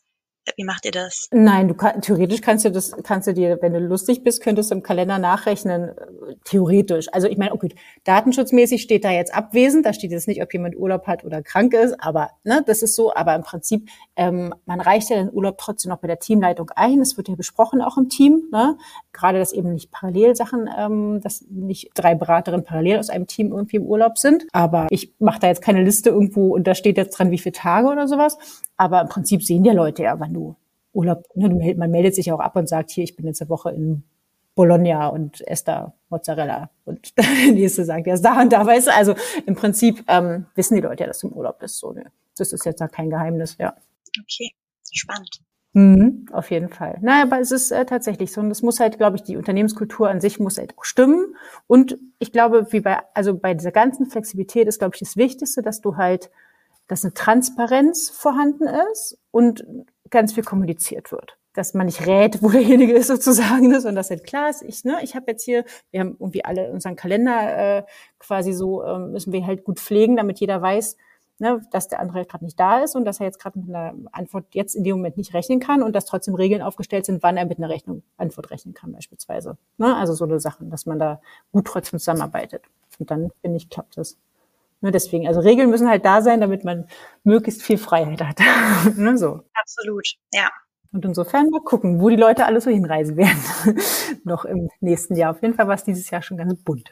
[0.56, 1.28] wie macht ihr das?
[1.30, 4.70] Nein, du kann, theoretisch kannst du das, kannst du dir, wenn du lustig bist, könntest
[4.70, 5.92] du im Kalender nachrechnen.
[6.44, 7.06] Theoretisch.
[7.12, 9.86] Also ich meine, okay, datenschutzmäßig steht da jetzt abwesend.
[9.86, 11.94] Da steht jetzt nicht, ob jemand Urlaub hat oder krank ist.
[12.00, 13.14] Aber ne, das ist so.
[13.14, 17.00] Aber im Prinzip, ähm, man reicht ja den Urlaub trotzdem noch bei der Teamleitung ein.
[17.00, 18.48] Es wird ja besprochen auch im Team.
[18.52, 18.76] Ne?
[19.12, 23.52] Gerade, dass eben nicht parallel Sachen, ähm, dass nicht drei Beraterinnen parallel aus einem Team
[23.52, 24.46] irgendwie im Urlaub sind.
[24.52, 27.52] Aber ich mache da jetzt keine Liste irgendwo und da steht jetzt dran, wie viele
[27.52, 28.38] Tage oder sowas.
[28.76, 30.56] Aber im Prinzip sehen die Leute ja, wann du
[30.92, 33.70] Urlaub, ne, man meldet sich auch ab und sagt, hier, ich bin jetzt eine Woche
[33.70, 34.04] in
[34.54, 36.70] Bologna und Esther Mozzarella.
[36.84, 39.14] Und der nächste sagt, ja, ist da und da, weißt du, also
[39.46, 41.78] im Prinzip ähm, wissen die Leute ja, dass du im Urlaub bist.
[41.78, 42.10] So, ne?
[42.36, 43.74] Das ist jetzt auch kein Geheimnis, ja.
[44.20, 44.50] Okay,
[44.90, 45.40] spannend.
[45.74, 46.98] Mhm, auf jeden Fall.
[47.02, 48.40] Naja, aber es ist äh, tatsächlich so.
[48.40, 51.36] Und es muss halt, glaube ich, die Unternehmenskultur an sich muss halt auch stimmen.
[51.66, 55.62] Und ich glaube, wie bei, also bei dieser ganzen Flexibilität ist, glaube ich, das Wichtigste,
[55.62, 56.30] dass du halt
[56.88, 59.64] dass eine Transparenz vorhanden ist und
[60.10, 61.36] ganz viel kommuniziert wird.
[61.54, 64.84] Dass man nicht rät, wo derjenige ist sozusagen, ne, sondern dass halt klar ist, ich,
[64.84, 67.82] ne, ich habe jetzt hier, wir haben irgendwie alle unseren Kalender äh,
[68.18, 70.96] quasi so, ähm, müssen wir halt gut pflegen, damit jeder weiß,
[71.38, 73.94] ne, dass der andere gerade nicht da ist und dass er jetzt gerade mit einer
[74.12, 77.36] Antwort jetzt in dem Moment nicht rechnen kann und dass trotzdem Regeln aufgestellt sind, wann
[77.36, 79.56] er mit einer Rechnung Antwort rechnen kann beispielsweise.
[79.78, 79.96] Ne?
[79.96, 81.20] Also so eine Sachen, dass man da
[81.52, 82.62] gut trotzdem zusammenarbeitet.
[82.98, 84.16] Und dann, finde ich, klappt das.
[84.80, 86.88] Ne, deswegen, also Regeln müssen halt da sein, damit man
[87.24, 88.38] möglichst viel Freiheit hat.
[88.96, 89.42] ne, so.
[89.54, 90.50] Absolut, ja.
[90.92, 93.42] Und insofern mal gucken, wo die Leute alle so hinreisen werden.
[94.24, 95.32] noch im nächsten Jahr.
[95.32, 96.90] Auf jeden Fall war es dieses Jahr schon ganz bunt.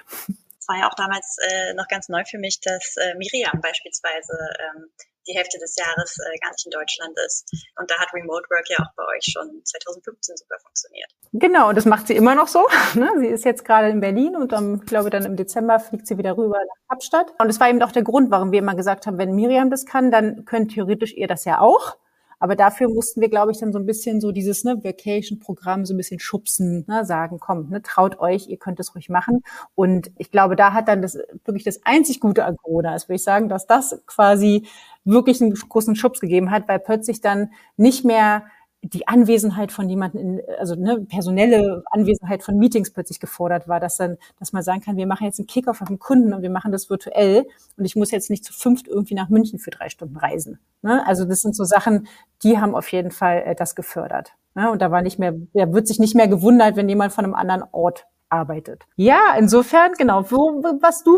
[0.59, 4.37] Es war ja auch damals äh, noch ganz neu für mich, dass äh, Miriam beispielsweise
[4.59, 4.91] ähm,
[5.27, 7.51] die Hälfte des Jahres äh, gar nicht in Deutschland ist.
[7.79, 11.11] Und da hat Remote Work ja auch bei euch schon 2015 super funktioniert.
[11.33, 12.67] Genau, das macht sie immer noch so.
[12.95, 13.11] Ne?
[13.19, 16.17] Sie ist jetzt gerade in Berlin und am, ich glaube dann im Dezember fliegt sie
[16.17, 17.33] wieder rüber nach Kapstadt.
[17.39, 19.85] Und das war eben auch der Grund, warum wir immer gesagt haben, wenn Miriam das
[19.85, 21.97] kann, dann könnt theoretisch ihr das ja auch.
[22.39, 25.95] Aber dafür mussten wir, glaube ich, dann so ein bisschen so dieses ne, Vacation-Programm so
[25.95, 29.43] ein bisschen schubsen, ne, sagen, komm, ne, traut euch, ihr könnt es ruhig machen.
[29.75, 33.17] Und ich glaube, da hat dann das wirklich das einzig Gute an Corona ist, würde
[33.17, 34.67] ich sagen, dass das quasi
[35.05, 38.45] wirklich einen großen Schubs gegeben hat, weil plötzlich dann nicht mehr
[38.93, 44.17] die Anwesenheit von jemandem, also ne, personelle Anwesenheit von Meetings plötzlich gefordert war, dass dann,
[44.39, 46.73] dass man sagen kann, wir machen jetzt einen Kickoff auf dem Kunden und wir machen
[46.73, 47.47] das virtuell
[47.77, 50.59] und ich muss jetzt nicht zu fünft irgendwie nach München für drei Stunden reisen.
[50.83, 51.07] Ne?
[51.07, 52.07] Also das sind so Sachen,
[52.43, 54.33] die haben auf jeden Fall äh, das gefördert.
[54.55, 54.71] Ne?
[54.71, 57.35] Und da war nicht mehr, er wird sich nicht mehr gewundert, wenn jemand von einem
[57.35, 58.85] anderen Ort arbeitet.
[58.97, 61.17] Ja, insofern, genau, wo, was du,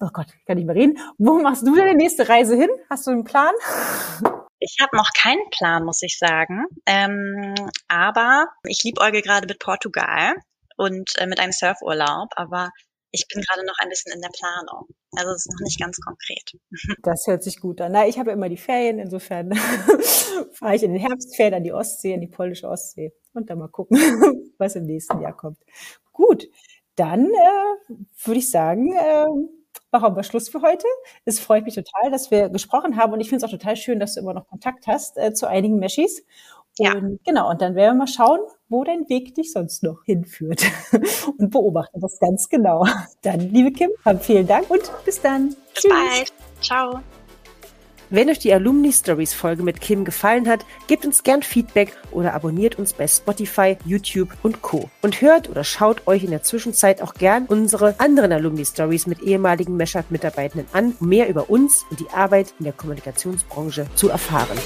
[0.00, 2.68] oh Gott, ich kann nicht mehr reden, wo machst du deine nächste Reise hin?
[2.88, 3.52] Hast du einen Plan?
[4.64, 6.64] Ich habe noch keinen Plan, muss ich sagen.
[6.86, 7.54] Ähm,
[7.86, 10.34] aber ich liebäuge gerade mit Portugal
[10.76, 12.70] und äh, mit einem Surfurlaub, aber
[13.10, 14.88] ich bin gerade noch ein bisschen in der Planung.
[15.14, 16.52] Also es ist noch nicht ganz konkret.
[17.02, 17.92] Das hört sich gut an.
[17.92, 19.54] Na, ich habe immer die Ferien, insofern
[20.52, 23.68] fahre ich in den Herbstferien an die Ostsee, an die polnische Ostsee und dann mal
[23.68, 23.98] gucken,
[24.58, 25.58] was im nächsten Jahr kommt.
[26.12, 26.48] Gut,
[26.96, 29.26] dann äh, würde ich sagen, äh,
[29.92, 30.86] machen wir Schluss für heute.
[31.24, 34.00] Es freut mich total, dass wir gesprochen haben und ich finde es auch total schön,
[34.00, 36.24] dass du immer noch Kontakt hast äh, zu einigen Meshis.
[36.76, 36.94] Und ja.
[37.24, 40.64] genau, und dann werden wir mal schauen, wo dein Weg dich sonst noch hinführt
[41.38, 42.84] und beobachten das ganz genau.
[43.22, 45.48] Dann, liebe Kim, vielen Dank und bis dann.
[45.48, 45.92] Bis Tschüss.
[45.92, 46.32] bald.
[46.60, 47.00] Ciao.
[48.14, 52.32] Wenn euch die Alumni Stories Folge mit Kim gefallen hat, gebt uns gern Feedback oder
[52.32, 54.88] abonniert uns bei Spotify, YouTube und Co.
[55.02, 59.20] Und hört oder schaut euch in der Zwischenzeit auch gern unsere anderen Alumni Stories mit
[59.22, 64.58] ehemaligen Meshup-Mitarbeitenden an, um mehr über uns und die Arbeit in der Kommunikationsbranche zu erfahren.